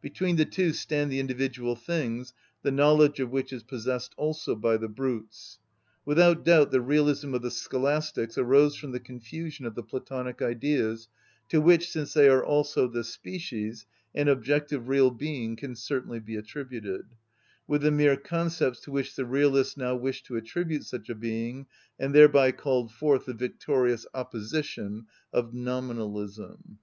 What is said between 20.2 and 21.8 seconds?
to attribute such a being,